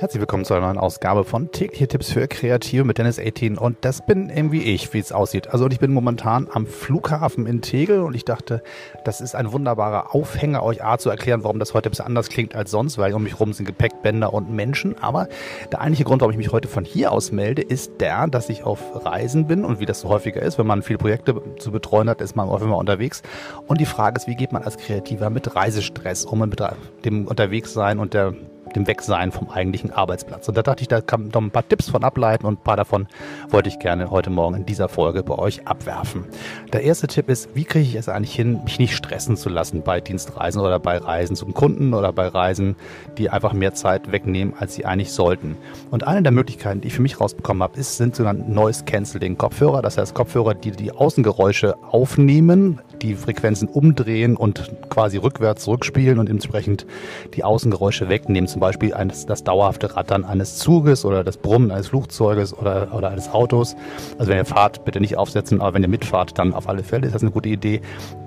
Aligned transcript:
Herzlich 0.00 0.20
willkommen 0.20 0.44
zu 0.44 0.54
einer 0.54 0.66
neuen 0.66 0.78
Ausgabe 0.78 1.24
von 1.24 1.50
tägliche 1.50 1.88
Tipps 1.88 2.12
für 2.12 2.28
Kreative 2.28 2.84
mit 2.84 2.98
Dennis 2.98 3.18
18 3.18 3.58
und 3.58 3.78
das 3.80 4.06
bin 4.06 4.30
irgendwie 4.30 4.62
ich, 4.62 4.94
wie 4.94 5.00
es 5.00 5.10
aussieht. 5.10 5.48
Also 5.48 5.66
ich 5.68 5.80
bin 5.80 5.92
momentan 5.92 6.46
am 6.52 6.68
Flughafen 6.68 7.46
in 7.46 7.62
Tegel 7.62 8.02
und 8.02 8.14
ich 8.14 8.24
dachte, 8.24 8.62
das 9.04 9.20
ist 9.20 9.34
ein 9.34 9.50
wunderbarer 9.50 10.14
Aufhänger, 10.14 10.62
euch 10.62 10.84
A 10.84 10.98
zu 10.98 11.10
erklären, 11.10 11.42
warum 11.42 11.58
das 11.58 11.74
heute 11.74 11.88
ein 11.88 11.90
bisschen 11.90 12.06
anders 12.06 12.28
klingt 12.28 12.54
als 12.54 12.70
sonst, 12.70 12.96
weil 12.96 13.12
um 13.12 13.24
mich 13.24 13.32
herum 13.32 13.52
sind 13.52 13.66
Gepäckbänder 13.66 14.32
und 14.32 14.52
Menschen. 14.52 14.96
Aber 15.02 15.26
der 15.72 15.80
eigentliche 15.80 16.04
Grund, 16.04 16.20
warum 16.20 16.30
ich 16.30 16.38
mich 16.38 16.52
heute 16.52 16.68
von 16.68 16.84
hier 16.84 17.10
aus 17.10 17.32
melde, 17.32 17.62
ist 17.62 18.00
der, 18.00 18.28
dass 18.28 18.50
ich 18.50 18.62
auf 18.62 19.04
Reisen 19.04 19.48
bin 19.48 19.64
und 19.64 19.80
wie 19.80 19.86
das 19.86 20.02
so 20.02 20.10
häufiger 20.10 20.42
ist, 20.42 20.58
wenn 20.58 20.66
man 20.68 20.82
viele 20.82 21.00
Projekte 21.00 21.42
zu 21.58 21.72
betreuen 21.72 22.08
hat, 22.08 22.20
ist 22.20 22.36
man 22.36 22.48
häufig 22.48 22.68
mal 22.68 22.76
unterwegs. 22.76 23.22
Und 23.66 23.80
die 23.80 23.86
Frage 23.86 24.16
ist, 24.16 24.28
wie 24.28 24.36
geht 24.36 24.52
man 24.52 24.62
als 24.62 24.76
Kreativer 24.76 25.28
mit 25.28 25.56
Reisestress 25.56 26.24
um, 26.24 26.38
mit 26.38 26.62
dem 27.04 27.26
Unterwegssein 27.26 27.98
und 27.98 28.14
der 28.14 28.34
dem 28.72 28.86
Wegsein 28.86 29.32
vom 29.32 29.50
eigentlichen 29.50 29.92
Arbeitsplatz. 29.92 30.48
Und 30.48 30.56
da 30.56 30.62
dachte 30.62 30.82
ich, 30.82 30.88
da 30.88 31.00
kann 31.00 31.22
man 31.22 31.30
noch 31.30 31.40
ein 31.42 31.50
paar 31.50 31.68
Tipps 31.68 31.88
von 31.88 32.04
ableiten 32.04 32.46
und 32.46 32.60
ein 32.60 32.62
paar 32.62 32.76
davon 32.76 33.06
wollte 33.48 33.68
ich 33.68 33.78
gerne 33.78 34.10
heute 34.10 34.30
Morgen 34.30 34.56
in 34.56 34.66
dieser 34.66 34.88
Folge 34.88 35.22
bei 35.22 35.38
euch 35.38 35.66
abwerfen. 35.66 36.24
Der 36.72 36.82
erste 36.82 37.06
Tipp 37.06 37.28
ist, 37.28 37.54
wie 37.54 37.64
kriege 37.64 37.84
ich 37.84 37.94
es 37.94 38.08
eigentlich 38.08 38.34
hin, 38.34 38.60
mich 38.64 38.78
nicht 38.78 38.94
stressen 38.94 39.36
zu 39.36 39.48
lassen 39.48 39.82
bei 39.82 40.00
Dienstreisen 40.00 40.60
oder 40.60 40.78
bei 40.78 40.98
Reisen 40.98 41.36
zum 41.36 41.54
Kunden 41.54 41.94
oder 41.94 42.12
bei 42.12 42.28
Reisen, 42.28 42.76
die 43.16 43.30
einfach 43.30 43.52
mehr 43.52 43.74
Zeit 43.74 44.12
wegnehmen, 44.12 44.54
als 44.58 44.74
sie 44.74 44.84
eigentlich 44.84 45.12
sollten. 45.12 45.56
Und 45.90 46.06
eine 46.06 46.22
der 46.22 46.32
Möglichkeiten, 46.32 46.80
die 46.80 46.88
ich 46.88 46.94
für 46.94 47.02
mich 47.02 47.20
rausbekommen 47.20 47.62
habe, 47.62 47.78
ist, 47.78 47.96
sind 47.96 48.16
sogenannte 48.16 48.50
Noise 48.50 48.84
Cancelling 48.84 49.38
Kopfhörer. 49.38 49.82
Das 49.82 49.98
heißt 49.98 50.14
Kopfhörer, 50.14 50.54
die 50.54 50.70
die 50.70 50.92
Außengeräusche 50.92 51.76
aufnehmen, 51.90 52.80
die 53.02 53.14
Frequenzen 53.14 53.68
umdrehen 53.68 54.36
und 54.36 54.70
quasi 54.90 55.18
rückwärts 55.18 55.64
zurückspielen 55.64 56.18
und 56.18 56.28
entsprechend 56.28 56.86
die 57.34 57.44
Außengeräusche 57.44 58.08
wegnehmen. 58.08 58.48
Zum 58.58 58.62
Beispiel 58.62 58.92
eines, 58.92 59.24
das 59.24 59.44
dauerhafte 59.44 59.94
Rattern 59.94 60.24
eines 60.24 60.56
Zuges 60.56 61.04
oder 61.04 61.22
das 61.22 61.36
Brummen 61.36 61.70
eines 61.70 61.86
Flugzeuges 61.86 62.52
oder, 62.52 62.88
oder 62.92 63.08
eines 63.08 63.32
Autos. 63.32 63.76
Also 64.18 64.32
wenn 64.32 64.36
ihr 64.36 64.44
fahrt, 64.44 64.84
bitte 64.84 64.98
nicht 64.98 65.16
aufsetzen, 65.16 65.60
aber 65.60 65.74
wenn 65.74 65.82
ihr 65.82 65.88
mitfahrt, 65.88 66.36
dann 66.40 66.52
auf 66.52 66.68
alle 66.68 66.82
Fälle 66.82 67.06
ist 67.06 67.14
das 67.14 67.22
eine 67.22 67.30
gute 67.30 67.50
Idee. 67.50 67.82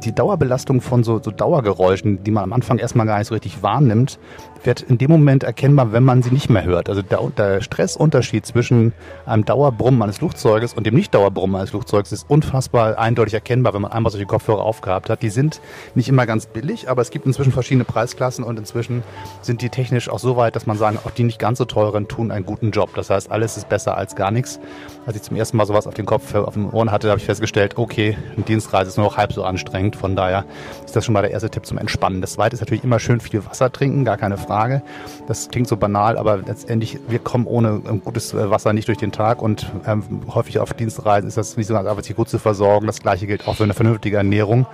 Die 0.05 0.15
Dauerbelastung 0.15 0.79
von 0.79 1.03
so, 1.03 1.21
so 1.21 1.31
Dauergeräuschen, 1.31 2.23
die 2.23 2.31
man 2.31 2.45
am 2.45 2.53
Anfang 2.53 2.77
erstmal 2.77 3.05
gar 3.05 3.17
nicht 3.17 3.27
so 3.27 3.33
richtig 3.33 3.61
wahrnimmt, 3.61 4.19
wird 4.63 4.81
in 4.81 4.97
dem 4.97 5.11
Moment 5.11 5.43
erkennbar, 5.43 5.91
wenn 5.91 6.03
man 6.03 6.21
sie 6.21 6.31
nicht 6.31 6.49
mehr 6.49 6.63
hört. 6.63 6.89
Also 6.89 7.01
der, 7.01 7.19
der 7.37 7.61
Stressunterschied 7.61 8.45
zwischen 8.45 8.93
einem 9.25 9.43
Dauerbrummen 9.43 10.01
eines 10.01 10.19
Flugzeuges 10.19 10.73
und 10.73 10.85
dem 10.85 10.95
Nicht-Dauerbrummen 10.95 11.55
eines 11.55 11.71
Flugzeuges 11.71 12.11
ist 12.11 12.29
unfassbar 12.29 12.97
eindeutig 12.97 13.33
erkennbar, 13.33 13.73
wenn 13.73 13.81
man 13.81 13.91
einmal 13.91 14.11
solche 14.11 14.25
Kopfhörer 14.25 14.63
aufgehabt 14.63 15.09
hat. 15.09 15.21
Die 15.23 15.29
sind 15.29 15.61
nicht 15.95 16.09
immer 16.09 16.25
ganz 16.25 16.45
billig, 16.45 16.89
aber 16.89 17.01
es 17.01 17.11
gibt 17.11 17.25
inzwischen 17.25 17.51
verschiedene 17.51 17.83
Preisklassen 17.83 18.43
und 18.43 18.57
inzwischen 18.57 19.03
sind 19.41 19.61
die 19.61 19.69
technisch 19.69 20.09
auch 20.09 20.19
so 20.21 20.37
weit, 20.37 20.55
dass 20.55 20.65
man 20.65 20.77
sagen, 20.77 20.97
auch 21.03 21.11
die 21.11 21.23
nicht 21.23 21.39
ganz 21.39 21.57
so 21.57 21.65
teuren 21.65 22.07
tun 22.07 22.31
einen 22.31 22.45
guten 22.45 22.71
Job. 22.71 22.91
Das 22.95 23.09
heißt, 23.09 23.31
alles 23.31 23.57
ist 23.57 23.69
besser 23.69 23.97
als 23.97 24.15
gar 24.15 24.31
nichts. 24.31 24.59
Als 25.05 25.15
ich 25.15 25.23
zum 25.23 25.35
ersten 25.35 25.57
Mal 25.57 25.65
sowas 25.65 25.87
auf 25.87 25.93
den 25.93 26.05
Kopf, 26.05 26.33
auf 26.35 26.53
den 26.53 26.69
Ohren 26.69 26.91
hatte, 26.91 27.09
habe 27.09 27.19
ich 27.19 27.25
festgestellt, 27.25 27.77
okay, 27.77 28.17
eine 28.35 28.45
Dienstreise 28.45 28.89
ist 28.89 28.97
nur 28.97 29.07
noch 29.07 29.17
halb 29.17 29.33
so 29.33 29.43
anstrengend. 29.43 29.95
Von 29.95 30.15
daher 30.15 30.45
ist 30.85 30.95
das 30.95 31.05
schon 31.05 31.13
mal 31.13 31.21
der 31.21 31.31
erste 31.31 31.49
Tipp 31.49 31.65
zum 31.65 31.77
Entspannen. 31.77 32.21
Das 32.21 32.33
zweite 32.33 32.53
ist 32.53 32.61
natürlich 32.61 32.83
immer 32.83 32.99
schön 32.99 33.19
viel 33.19 33.45
Wasser 33.45 33.71
trinken, 33.71 34.05
gar 34.05 34.17
keine 34.17 34.37
Frage. 34.37 34.81
Das 35.27 35.49
klingt 35.49 35.67
so 35.67 35.77
banal, 35.77 36.17
aber 36.17 36.37
letztendlich, 36.37 36.99
wir 37.07 37.19
kommen 37.19 37.47
ohne 37.47 37.79
gutes 38.03 38.33
äh, 38.33 38.49
Wasser 38.49 38.73
nicht 38.73 38.87
durch 38.87 38.97
den 38.97 39.11
Tag 39.11 39.41
und 39.41 39.71
ähm, 39.87 40.03
häufig 40.33 40.59
auf 40.59 40.73
Dienstreisen 40.73 41.27
ist 41.27 41.37
das 41.37 41.57
nicht 41.57 41.67
so 41.67 41.75
einfach, 41.75 42.03
sich 42.03 42.15
gut 42.15 42.29
zu 42.29 42.39
versorgen. 42.39 42.87
Das 42.87 43.01
gleiche 43.01 43.27
gilt 43.27 43.47
auch 43.47 43.55
für 43.55 43.63
eine 43.63 43.73
vernünftige 43.73 44.17
Ernährung. 44.17 44.67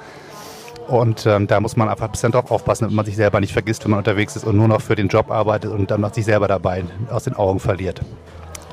Und 0.88 1.25
ähm, 1.25 1.47
da 1.47 1.59
muss 1.59 1.75
man 1.75 1.89
einfach 1.89 2.05
ein 2.05 2.11
bisschen 2.11 2.31
drauf 2.31 2.49
aufpassen, 2.49 2.85
damit 2.85 2.95
man 2.95 3.05
sich 3.05 3.16
selber 3.16 3.39
nicht 3.39 3.53
vergisst, 3.53 3.83
wenn 3.83 3.91
man 3.91 3.99
unterwegs 3.99 4.35
ist 4.35 4.45
und 4.45 4.55
nur 4.55 4.67
noch 4.67 4.81
für 4.81 4.95
den 4.95 5.09
Job 5.09 5.31
arbeitet 5.31 5.71
und 5.71 5.91
dann 5.91 6.02
noch 6.02 6.13
sich 6.13 6.25
selber 6.25 6.47
dabei 6.47 6.83
aus 7.09 7.25
den 7.25 7.35
Augen 7.35 7.59
verliert. 7.59 8.02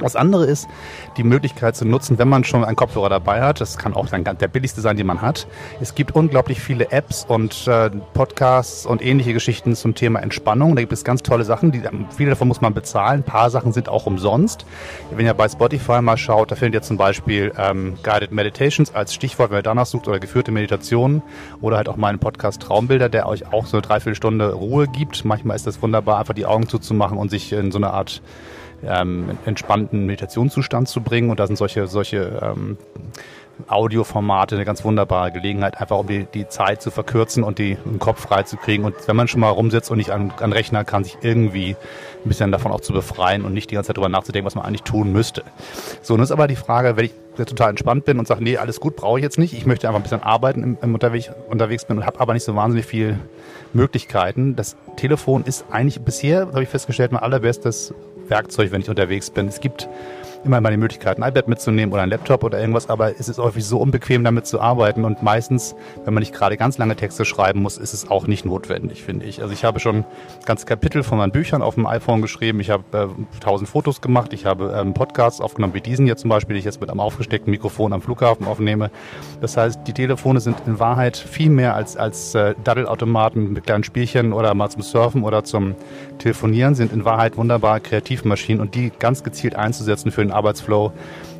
Das 0.01 0.17
andere 0.17 0.45
ist, 0.47 0.69
die 1.17 1.23
Möglichkeit 1.23 1.77
zu 1.77 1.85
nutzen, 1.85 2.19
wenn 2.19 2.29
man 2.29 2.45
schon 2.45 2.65
einen 2.65 2.77
Kopfhörer 2.77 3.09
dabei 3.09 3.43
hat. 3.43 3.61
Das 3.61 3.79
kann 3.79 3.95
auch 3.95 4.09
dann 4.09 4.25
der 4.25 4.49
billigste 4.49 4.81
sein, 4.81 4.97
den 4.97 5.07
man 5.07 5.23
hat. 5.23 5.47
Es 5.81 5.95
gibt 5.95 6.15
unglaublich 6.15 6.61
viele 6.61 6.91
Apps 6.91 7.25
und 7.27 7.69
äh, 7.69 7.91
Podcasts 8.13 8.87
und 8.87 9.03
ähnliche 9.05 9.33
Geschichten 9.33 9.77
zum 9.77 9.95
Thema 9.95 10.21
Entspannung. 10.21 10.75
Da 10.75 10.83
gibt 10.83 10.93
es 10.93 11.05
ganz 11.05 11.23
tolle 11.23 11.45
Sachen. 11.45 11.71
Die, 11.71 11.83
viele 12.17 12.31
davon 12.31 12.49
muss 12.49 12.61
man 12.61 12.75
bezahlen. 12.75 13.21
Ein 13.21 13.25
paar 13.25 13.51
Sachen 13.51 13.73
sind 13.73 13.89
auch 13.89 14.07
umsonst. 14.07 14.67
Wenn 15.15 15.27
ihr 15.27 15.35
bei 15.35 15.49
Spotify 15.49 16.03
mal 16.03 16.17
schaut, 16.17 16.51
da 16.51 16.57
findet 16.57 16.75
ihr 16.75 16.83
zum 16.83 16.97
Beispiel 16.97 17.53
ähm, 17.57 17.97
Guided 18.03 18.33
Meditations 18.33 18.95
als 18.95 19.15
Stichwort, 19.15 19.51
wenn 19.51 19.59
ihr 19.59 19.63
danach 19.63 19.87
sucht, 19.87 20.09
oder 20.09 20.19
geführte 20.19 20.51
Meditationen 20.51 21.23
oder 21.61 21.77
halt 21.77 21.89
auch 21.89 21.97
meinen 21.97 22.19
Podcast 22.19 22.63
Traumbilder, 22.63 23.09
der 23.09 23.29
euch 23.29 23.53
auch 23.53 23.67
so 23.67 23.77
eine 23.77 23.83
Dreiviertelstunde 23.83 24.53
Ruhe 24.53 24.89
gibt. 24.89 25.25
Manchmal 25.25 25.57
ist 25.57 25.67
das 25.67 25.81
wunderbar, 25.83 26.19
einfach 26.19 26.35
die 26.35 26.47
Augen 26.47 26.69
zuzumachen 26.69 27.17
und 27.17 27.31
sich 27.31 27.53
in 27.53 27.71
so 27.71 27.79
eine 27.79 27.93
Art 27.93 28.23
ähm, 28.89 29.39
entspannten 29.45 30.07
Meditationszustand 30.07 30.89
zu 30.89 31.01
bringen. 31.01 31.31
Und 31.31 31.41
da 31.41 31.47
sind 31.47 31.57
solche, 31.57 31.87
solche 31.87 32.41
ähm, 32.43 32.79
Audioformate 33.69 34.57
eine 34.57 34.65
ganz 34.65 34.85
wunderbare 34.85 35.33
Gelegenheit, 35.33 35.81
einfach 35.81 35.99
um 35.99 36.07
die, 36.07 36.27
die 36.33 36.49
Zeit 36.49 36.83
zu 36.83 36.91
verkürzen 36.91 37.45
und 37.45 37.59
die, 37.59 37.77
den 37.77 37.99
Kopf 37.99 38.21
frei 38.23 38.43
zu 38.43 38.57
kriegen. 38.57 38.85
Und 38.85 38.95
wenn 39.07 39.17
man 39.17 39.29
schon 39.29 39.41
mal 39.41 39.51
rumsitzt 39.51 39.91
und 39.91 39.99
nicht 39.99 40.11
an, 40.11 40.33
an 40.41 40.53
Rechner 40.53 40.85
kann, 40.85 41.05
sich 41.05 41.19
irgendwie 41.23 41.77
ein 42.25 42.29
bisschen 42.29 42.51
davon 42.53 42.73
auch 42.73 42.81
zu 42.81 42.93
befreien 42.93 43.45
und 43.45 43.55
nicht 43.55 43.71
die 43.71 43.75
ganze 43.75 43.89
Zeit 43.89 43.97
darüber 43.97 44.09
nachzudenken, 44.09 44.47
was 44.47 44.55
man 44.55 44.65
eigentlich 44.65 44.83
tun 44.83 45.13
müsste. 45.13 45.45
So, 46.03 46.15
nun 46.15 46.25
ist 46.25 46.33
aber 46.33 46.49
die 46.49 46.57
Frage, 46.57 46.97
wenn 46.97 47.07
ich 47.07 47.15
total 47.37 47.71
entspannt 47.71 48.05
bin 48.05 48.19
und 48.19 48.27
sage, 48.27 48.43
nee, 48.43 48.57
alles 48.57 48.81
gut, 48.81 48.97
brauche 48.97 49.19
ich 49.19 49.23
jetzt 49.23 49.39
nicht. 49.39 49.55
Ich 49.55 49.67
möchte 49.67 49.89
einfach 49.89 50.01
ein 50.01 50.05
bisschen 50.05 50.23
arbeiten 50.23 50.63
im, 50.63 50.79
im 50.81 50.95
unterwegs, 50.95 51.31
unterwegs 51.49 51.85
bin 51.85 51.99
und 51.99 52.07
habe 52.07 52.21
aber 52.21 52.35
nicht 52.35 52.45
so 52.45 52.55
wahnsinnig 52.55 52.87
viel 52.87 53.19
Möglichkeiten. 53.73 54.57
Das 54.57 54.77
Telefon 54.97 55.45
ist 55.45 55.67
eigentlich 55.71 56.01
bisher, 56.01 56.47
habe 56.47 56.63
ich 56.63 56.69
festgestellt, 56.69 57.13
mein 57.13 57.23
allerbestes 57.23 57.95
Werkzeug, 58.29 58.71
wenn 58.73 58.81
ich 58.81 58.89
unterwegs 58.89 59.31
bin. 59.31 59.49
Es 59.49 59.61
gibt 59.61 59.89
immer 60.45 60.61
mal 60.61 60.71
die 60.71 60.77
Möglichkeit, 60.77 61.19
ein 61.19 61.29
iPad 61.29 61.49
mitzunehmen 61.49 61.93
oder 61.93 62.03
ein 62.03 62.11
Laptop 62.11 62.45
oder 62.45 62.61
irgendwas, 62.61 62.89
aber 62.89 63.19
es 63.19 63.29
ist 63.29 63.39
häufig 63.39 63.65
so 63.65 63.79
unbequem, 63.79 64.25
damit 64.25 64.47
zu 64.47 64.61
arbeiten 64.61 65.05
und 65.05 65.23
meistens, 65.23 65.75
wenn 66.05 66.15
man 66.15 66.21
nicht 66.21 66.35
gerade 66.35 66.57
ganz 66.57 66.79
lange 66.79 66.97
Texte 66.97 67.25
schreiben 67.25 67.63
muss, 67.63 67.79
ist 67.79 67.95
es 67.95 68.11
auch 68.11 68.27
nicht 68.27 68.45
notwendig, 68.45 69.03
finde 69.03 69.27
ich. 69.27 69.43
Also 69.43 69.53
ich 69.53 69.65
habe 69.65 69.81
schon 69.81 70.05
ganz 70.45 70.67
Kapitel 70.67 71.03
von 71.03 71.19
meinen 71.19 71.33
Büchern 71.33 71.63
auf 71.63 71.75
dem 71.75 71.87
iPhone 71.87 72.23
geschrieben, 72.23 72.61
ich 72.61 72.71
habe 72.71 72.85
äh, 72.93 73.41
tausend 73.41 73.69
Fotos 73.69 74.01
gemacht, 74.01 74.33
ich 74.33 74.47
habe 74.47 74.75
ähm, 74.77 74.95
Podcasts 74.95 75.41
aufgenommen, 75.41 75.75
wie 75.75 75.81
diesen 75.81 76.07
hier 76.07 76.17
zum 76.17 76.31
Beispiel, 76.31 76.55
den 76.55 76.59
ich 76.59 76.65
jetzt 76.65 76.81
mit 76.81 76.91
einem 76.91 77.01
aufgesteckten 77.01 77.51
Mikrofon 77.51 77.93
am 77.93 78.03
Flughafen 78.03 78.47
aufnehme. 78.47 78.91
Das 79.41 79.57
heißt, 79.57 79.81
die 79.87 79.93
Telefone 79.93 80.41
sind 80.41 80.57
in 80.67 80.79
Wahrheit 80.79 81.17
viel 81.17 81.51
mehr 81.51 81.75
als, 81.75 81.97
als 81.97 82.35
äh, 82.35 82.55
Daddelautomaten 82.65 83.53
mit 83.53 83.65
kleinen 83.65 83.85
Spielchen 83.85 84.33
oder 84.33 84.55
mal 84.55 84.69
zum 84.69 84.83
Surfen 84.83 85.23
oder 85.25 85.45
zum 85.45 85.75
Telefonieren, 86.19 86.75
sind 86.75 86.93
in 86.93 87.05
Wahrheit 87.05 87.37
wunderbare 87.37 87.81
Kreativmaschinen 87.81 88.61
und 88.61 88.75
die 88.75 88.93
ganz 88.99 89.23
gezielt 89.23 89.57
einzusetzen 89.57 90.11
für 90.11 90.23
den 90.23 90.34
Arbeitsflow 90.35 90.93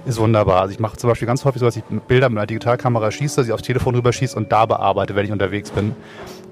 ist 0.07 0.19
wunderbar. 0.19 0.61
Also 0.61 0.73
ich 0.73 0.81
mache 0.81 0.97
zum 0.97 1.09
Beispiel 1.09 1.27
ganz 1.27 1.45
häufig 1.45 1.61
so, 1.61 1.67
dass 1.67 1.77
ich 1.77 1.85
Bilder 1.85 2.29
mit 2.29 2.39
einer 2.39 2.47
Digitalkamera 2.47 3.11
schieße, 3.11 3.37
dass 3.37 3.47
ich 3.47 3.53
aufs 3.53 3.63
Telefon 3.63 3.95
rüber 3.95 4.13
schieße 4.13 4.37
und 4.37 4.53
da 4.53 4.67
bearbeite, 4.67 5.15
wenn 5.15 5.25
ich 5.25 5.33
unterwegs 5.33 5.71
bin. 5.71 5.95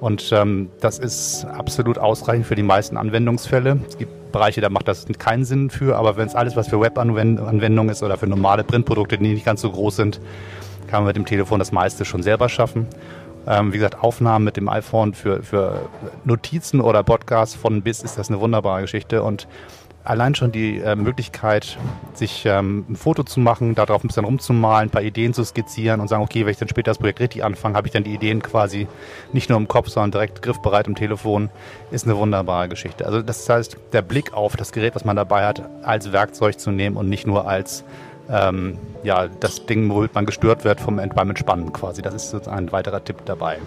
Und 0.00 0.32
ähm, 0.32 0.70
das 0.80 0.98
ist 0.98 1.44
absolut 1.44 1.98
ausreichend 1.98 2.46
für 2.46 2.54
die 2.54 2.62
meisten 2.62 2.96
Anwendungsfälle. 2.96 3.78
Es 3.88 3.98
gibt 3.98 4.32
Bereiche, 4.32 4.60
da 4.60 4.68
macht 4.68 4.88
das 4.88 5.06
keinen 5.18 5.44
Sinn 5.44 5.70
für, 5.70 5.96
aber 5.96 6.16
wenn 6.16 6.26
es 6.26 6.34
alles, 6.34 6.56
was 6.56 6.68
für 6.68 6.80
Webanwendungen 6.80 7.90
ist 7.90 8.02
oder 8.02 8.16
für 8.16 8.26
normale 8.26 8.64
Printprodukte, 8.64 9.18
die 9.18 9.34
nicht 9.34 9.44
ganz 9.44 9.60
so 9.60 9.70
groß 9.70 9.96
sind, 9.96 10.20
kann 10.88 11.00
man 11.00 11.08
mit 11.08 11.16
dem 11.16 11.26
Telefon 11.26 11.58
das 11.58 11.70
meiste 11.70 12.04
schon 12.04 12.22
selber 12.22 12.48
schaffen. 12.48 12.86
Ähm, 13.46 13.72
wie 13.72 13.78
gesagt, 13.78 14.02
Aufnahmen 14.02 14.44
mit 14.44 14.56
dem 14.56 14.68
iPhone 14.68 15.14
für, 15.14 15.42
für 15.42 15.88
Notizen 16.24 16.80
oder 16.80 17.02
Podcasts 17.02 17.54
von 17.54 17.82
bis 17.82 18.02
ist 18.02 18.18
das 18.18 18.28
eine 18.28 18.40
wunderbare 18.40 18.82
Geschichte 18.82 19.22
und 19.22 19.48
allein 20.04 20.34
schon 20.34 20.52
die 20.52 20.78
äh, 20.78 20.96
Möglichkeit, 20.96 21.78
sich 22.14 22.44
ähm, 22.46 22.84
ein 22.88 22.96
Foto 22.96 23.22
zu 23.22 23.40
machen, 23.40 23.74
darauf 23.74 24.02
ein 24.02 24.08
bisschen 24.08 24.24
rumzumalen, 24.24 24.88
ein 24.88 24.90
paar 24.90 25.02
Ideen 25.02 25.34
zu 25.34 25.44
skizzieren 25.44 26.00
und 26.00 26.08
sagen, 26.08 26.22
okay, 26.22 26.44
wenn 26.44 26.52
ich 26.52 26.58
dann 26.58 26.68
später 26.68 26.90
das 26.90 26.98
Projekt 26.98 27.20
richtig 27.20 27.44
anfange, 27.44 27.76
habe 27.76 27.86
ich 27.86 27.92
dann 27.92 28.04
die 28.04 28.14
Ideen 28.14 28.42
quasi 28.42 28.86
nicht 29.32 29.48
nur 29.48 29.58
im 29.58 29.68
Kopf, 29.68 29.88
sondern 29.88 30.10
direkt 30.10 30.42
griffbereit 30.42 30.86
im 30.86 30.94
Telefon, 30.94 31.50
ist 31.90 32.06
eine 32.06 32.16
wunderbare 32.16 32.68
Geschichte. 32.68 33.06
Also 33.06 33.22
das 33.22 33.48
heißt, 33.48 33.76
der 33.92 34.02
Blick 34.02 34.34
auf 34.34 34.56
das 34.56 34.72
Gerät, 34.72 34.94
was 34.94 35.04
man 35.04 35.16
dabei 35.16 35.46
hat, 35.46 35.62
als 35.82 36.12
Werkzeug 36.12 36.58
zu 36.58 36.70
nehmen 36.70 36.96
und 36.96 37.08
nicht 37.08 37.26
nur 37.26 37.46
als 37.46 37.84
ähm, 38.30 38.78
ja, 39.02 39.28
das 39.28 39.66
Ding, 39.66 39.90
womit 39.90 40.14
man 40.14 40.26
gestört 40.26 40.64
wird 40.64 40.80
vom, 40.80 40.96
beim 40.96 41.30
Entspannen 41.30 41.72
quasi. 41.72 42.02
Das 42.02 42.14
ist 42.14 42.48
ein 42.48 42.72
weiterer 42.72 43.04
Tipp 43.04 43.18
dabei. 43.24 43.58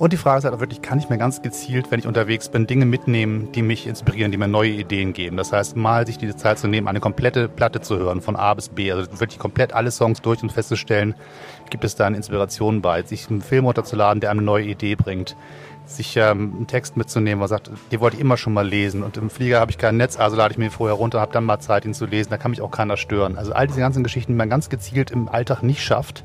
Und 0.00 0.14
die 0.14 0.16
Frage 0.16 0.38
ist 0.38 0.44
halt 0.44 0.54
auch 0.54 0.60
wirklich, 0.60 0.80
kann 0.80 0.98
ich 0.98 1.10
mir 1.10 1.18
ganz 1.18 1.42
gezielt, 1.42 1.90
wenn 1.90 2.00
ich 2.00 2.06
unterwegs 2.06 2.48
bin, 2.48 2.66
Dinge 2.66 2.86
mitnehmen, 2.86 3.52
die 3.52 3.60
mich 3.60 3.86
inspirieren, 3.86 4.32
die 4.32 4.38
mir 4.38 4.48
neue 4.48 4.70
Ideen 4.70 5.12
geben. 5.12 5.36
Das 5.36 5.52
heißt, 5.52 5.76
mal 5.76 6.06
sich 6.06 6.16
diese 6.16 6.34
Zeit 6.36 6.58
zu 6.58 6.68
nehmen, 6.68 6.88
eine 6.88 7.00
komplette 7.00 7.50
Platte 7.50 7.82
zu 7.82 7.98
hören, 7.98 8.22
von 8.22 8.34
A 8.34 8.54
bis 8.54 8.70
B, 8.70 8.90
also 8.90 9.20
wirklich 9.20 9.38
komplett 9.38 9.74
alle 9.74 9.90
Songs 9.90 10.22
durch 10.22 10.42
und 10.42 10.52
festzustellen, 10.52 11.14
gibt 11.68 11.84
es 11.84 11.96
da 11.96 12.06
eine 12.06 12.16
Inspiration 12.16 12.80
bei, 12.80 13.02
sich 13.02 13.28
einen 13.28 13.42
Film 13.42 13.66
runterzuladen, 13.66 14.22
der 14.22 14.30
eine 14.30 14.40
neue 14.40 14.64
Idee 14.64 14.94
bringt 14.94 15.36
sich 15.84 16.16
ähm, 16.16 16.54
einen 16.56 16.66
Text 16.68 16.96
mitzunehmen, 16.96 17.40
wo 17.40 17.42
man 17.42 17.48
sagt, 17.48 17.68
die 17.90 17.98
wollte 17.98 18.14
ich 18.16 18.22
immer 18.22 18.36
schon 18.36 18.52
mal 18.52 18.66
lesen 18.66 19.02
und 19.02 19.16
im 19.16 19.28
Flieger 19.28 19.58
habe 19.58 19.72
ich 19.72 19.76
kein 19.76 19.96
Netz, 19.96 20.18
also 20.18 20.36
lade 20.36 20.52
ich 20.52 20.58
mir 20.58 20.70
vorher 20.70 20.94
runter, 20.94 21.20
habe 21.20 21.32
dann 21.32 21.44
mal 21.44 21.58
Zeit, 21.58 21.84
ihn 21.84 21.94
zu 21.94 22.06
lesen, 22.06 22.30
da 22.30 22.38
kann 22.38 22.52
mich 22.52 22.60
auch 22.60 22.70
keiner 22.70 22.96
stören. 22.96 23.36
Also 23.36 23.52
all 23.52 23.66
diese 23.66 23.80
ganzen 23.80 24.04
Geschichten, 24.04 24.32
die 24.32 24.36
man 24.36 24.48
ganz 24.48 24.70
gezielt 24.70 25.10
im 25.10 25.28
Alltag 25.28 25.64
nicht 25.64 25.82
schafft, 25.82 26.24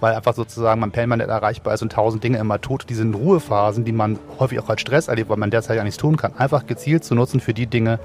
weil 0.00 0.14
einfach 0.14 0.34
sozusagen 0.34 0.80
man 0.80 0.90
permanent 0.90 1.30
erreichbar 1.30 1.74
ist 1.74 1.82
und 1.82 1.92
tausend 1.92 2.22
Dinge 2.22 2.38
immer 2.38 2.60
tut. 2.60 2.86
Diese 2.88 3.04
Ruhephasen, 3.04 3.84
die 3.84 3.92
man 3.92 4.18
häufig 4.38 4.60
auch 4.60 4.68
als 4.68 4.80
Stress 4.80 5.08
erlebt, 5.08 5.30
weil 5.30 5.36
man 5.36 5.50
derzeit 5.50 5.76
ja 5.76 5.84
nichts 5.84 5.98
tun 5.98 6.16
kann, 6.16 6.34
einfach 6.36 6.66
gezielt 6.66 7.04
zu 7.04 7.14
nutzen 7.14 7.40
für 7.40 7.54
die 7.54 7.66
Dinge, 7.66 7.98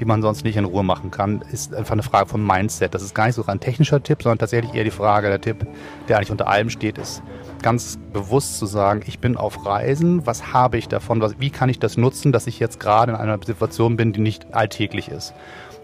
die 0.00 0.04
man 0.04 0.22
sonst 0.22 0.44
nicht 0.44 0.56
in 0.56 0.64
Ruhe 0.64 0.82
machen 0.82 1.10
kann, 1.10 1.42
ist 1.52 1.74
einfach 1.74 1.92
eine 1.92 2.02
Frage 2.02 2.28
vom 2.28 2.46
Mindset. 2.46 2.94
Das 2.94 3.02
ist 3.02 3.14
gar 3.14 3.26
nicht 3.26 3.34
so 3.34 3.44
ein 3.46 3.60
technischer 3.60 4.02
Tipp, 4.02 4.22
sondern 4.22 4.38
tatsächlich 4.38 4.74
eher 4.74 4.84
die 4.84 4.90
Frage, 4.90 5.28
der 5.28 5.40
Tipp, 5.40 5.66
der 6.08 6.16
eigentlich 6.16 6.30
unter 6.30 6.48
allem 6.48 6.70
steht, 6.70 6.98
ist 6.98 7.22
ganz 7.62 7.98
bewusst 8.12 8.58
zu 8.58 8.66
sagen, 8.66 9.02
ich 9.06 9.18
bin 9.18 9.36
auf 9.36 9.66
Reisen, 9.66 10.26
was 10.26 10.52
habe 10.52 10.78
ich 10.78 10.88
davon, 10.88 11.20
was, 11.20 11.40
wie 11.40 11.50
kann 11.50 11.68
ich 11.68 11.78
das 11.78 11.96
nutzen, 11.96 12.32
dass 12.32 12.46
ich 12.46 12.60
jetzt 12.60 12.78
gerade 12.78 13.12
in 13.12 13.18
einer 13.18 13.38
Situation 13.44 13.96
bin, 13.96 14.12
die 14.12 14.20
nicht 14.20 14.54
alltäglich 14.54 15.08
ist. 15.08 15.34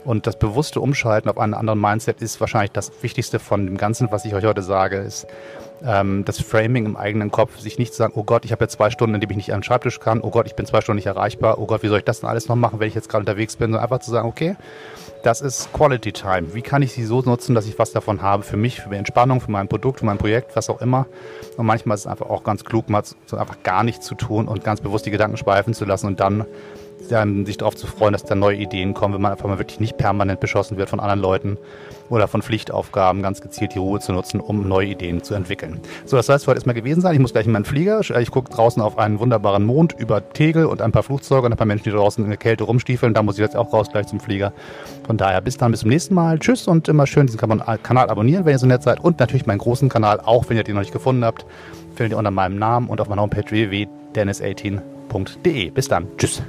Und 0.04 0.26
das 0.26 0.38
bewusste 0.38 0.80
Umschalten 0.80 1.30
auf 1.30 1.38
einen 1.38 1.54
anderen 1.54 1.80
Mindset 1.80 2.20
ist 2.20 2.40
wahrscheinlich 2.40 2.72
das 2.72 2.92
Wichtigste 3.02 3.38
von 3.38 3.66
dem 3.66 3.76
Ganzen, 3.76 4.10
was 4.10 4.24
ich 4.24 4.34
euch 4.34 4.44
heute 4.44 4.62
sage, 4.62 4.98
ist 4.98 5.26
ähm, 5.84 6.24
das 6.24 6.40
Framing 6.40 6.86
im 6.86 6.96
eigenen 6.96 7.30
Kopf, 7.30 7.58
sich 7.58 7.78
nicht 7.78 7.92
zu 7.92 7.98
sagen, 7.98 8.12
oh 8.16 8.24
Gott, 8.24 8.44
ich 8.44 8.52
habe 8.52 8.64
jetzt 8.64 8.74
zwei 8.74 8.90
Stunden, 8.90 9.14
in 9.14 9.20
denen 9.20 9.30
ich 9.32 9.36
nicht 9.36 9.52
an 9.52 9.60
den 9.60 9.64
Schreibtisch 9.64 10.00
kann, 10.00 10.20
oh 10.20 10.30
Gott, 10.30 10.46
ich 10.46 10.54
bin 10.54 10.66
zwei 10.66 10.80
Stunden 10.80 10.96
nicht 10.96 11.06
erreichbar, 11.06 11.58
oh 11.58 11.66
Gott, 11.66 11.82
wie 11.82 11.88
soll 11.88 11.98
ich 11.98 12.04
das 12.04 12.20
denn 12.20 12.28
alles 12.28 12.48
noch 12.48 12.56
machen, 12.56 12.80
wenn 12.80 12.88
ich 12.88 12.94
jetzt 12.94 13.08
gerade 13.08 13.22
unterwegs 13.22 13.56
bin, 13.56 13.66
sondern 13.66 13.82
einfach 13.82 14.00
zu 14.00 14.10
sagen, 14.10 14.28
okay, 14.28 14.56
das 15.22 15.40
ist 15.40 15.72
Quality 15.72 16.12
Time. 16.12 16.54
Wie 16.54 16.60
kann 16.60 16.82
ich 16.82 16.92
sie 16.92 17.04
so 17.04 17.22
nutzen, 17.22 17.54
dass 17.54 17.66
ich 17.66 17.78
was 17.78 17.92
davon 17.92 18.20
habe 18.20 18.42
für 18.42 18.58
mich, 18.58 18.82
für 18.82 18.90
die 18.90 18.96
Entspannung, 18.96 19.40
für 19.40 19.50
mein 19.50 19.68
Produkt, 19.68 20.00
für 20.00 20.06
mein 20.06 20.18
Projekt, 20.18 20.54
was 20.54 20.68
auch 20.68 20.82
immer. 20.82 21.06
Und 21.56 21.64
manchmal 21.64 21.94
ist 21.94 22.02
es 22.02 22.06
einfach 22.06 22.28
auch 22.28 22.44
ganz 22.44 22.64
klug, 22.64 22.90
mal 22.90 23.02
so 23.24 23.38
einfach 23.38 23.62
gar 23.62 23.84
nichts 23.84 24.04
zu 24.04 24.14
tun 24.14 24.48
und 24.48 24.64
ganz 24.64 24.82
bewusst 24.82 25.06
die 25.06 25.10
Gedanken 25.10 25.38
schweifen 25.38 25.72
zu 25.72 25.86
lassen 25.86 26.08
und 26.08 26.20
dann 26.20 26.44
sich 27.08 27.58
darauf 27.58 27.76
zu 27.76 27.86
freuen, 27.86 28.12
dass 28.12 28.24
da 28.24 28.34
neue 28.34 28.56
Ideen 28.56 28.94
kommen, 28.94 29.14
wenn 29.14 29.22
man 29.22 29.32
einfach 29.32 29.48
mal 29.48 29.58
wirklich 29.58 29.80
nicht 29.80 29.96
permanent 29.96 30.40
beschossen 30.40 30.76
wird 30.76 30.88
von 30.88 31.00
anderen 31.00 31.20
Leuten 31.20 31.58
oder 32.10 32.28
von 32.28 32.42
Pflichtaufgaben, 32.42 33.22
ganz 33.22 33.40
gezielt 33.40 33.74
die 33.74 33.78
Ruhe 33.78 34.00
zu 34.00 34.12
nutzen, 34.12 34.40
um 34.40 34.68
neue 34.68 34.88
Ideen 34.88 35.22
zu 35.22 35.34
entwickeln. 35.34 35.80
So, 36.04 36.16
das 36.16 36.26
soll 36.26 36.36
es 36.36 36.44
für 36.44 36.50
heute 36.50 36.58
erstmal 36.58 36.74
gewesen 36.74 37.00
sein. 37.00 37.14
Ich 37.14 37.20
muss 37.20 37.32
gleich 37.32 37.46
in 37.46 37.52
meinen 37.52 37.64
Flieger. 37.64 38.00
Ich 38.18 38.30
gucke 38.30 38.52
draußen 38.52 38.82
auf 38.82 38.98
einen 38.98 39.20
wunderbaren 39.20 39.64
Mond 39.64 39.94
über 39.98 40.32
Tegel 40.32 40.66
und 40.66 40.82
ein 40.82 40.92
paar 40.92 41.02
Flugzeuge 41.02 41.46
und 41.46 41.52
ein 41.52 41.56
paar 41.56 41.66
Menschen, 41.66 41.84
die 41.84 41.90
draußen 41.90 42.22
in 42.22 42.30
der 42.30 42.38
Kälte 42.38 42.64
rumstiefeln. 42.64 43.14
Da 43.14 43.22
muss 43.22 43.36
ich 43.36 43.40
jetzt 43.40 43.56
auch 43.56 43.72
raus 43.72 43.88
gleich 43.90 44.06
zum 44.06 44.20
Flieger. 44.20 44.52
Von 45.06 45.16
daher 45.16 45.40
bis 45.40 45.56
dann, 45.56 45.70
bis 45.70 45.80
zum 45.80 45.90
nächsten 45.90 46.14
Mal. 46.14 46.38
Tschüss 46.38 46.68
und 46.68 46.88
immer 46.88 47.06
schön 47.06 47.26
diesen 47.26 47.38
Kanal 47.38 48.10
abonnieren, 48.10 48.44
wenn 48.44 48.52
ihr 48.52 48.58
so 48.58 48.66
nett 48.66 48.82
seid. 48.82 49.00
Und 49.00 49.20
natürlich 49.20 49.46
meinen 49.46 49.58
großen 49.58 49.88
Kanal, 49.88 50.20
auch 50.20 50.48
wenn 50.48 50.56
ihr 50.56 50.64
den 50.64 50.74
noch 50.74 50.82
nicht 50.82 50.92
gefunden 50.92 51.24
habt, 51.24 51.46
findet 51.94 52.12
ihr 52.12 52.18
unter 52.18 52.30
meinem 52.30 52.58
Namen 52.58 52.88
und 52.88 53.00
auf 53.00 53.08
meiner 53.08 53.22
Homepage 53.22 53.48
www.dennis18.de. 53.48 55.70
Bis 55.70 55.88
dann. 55.88 56.08
Tschüss. 56.16 56.42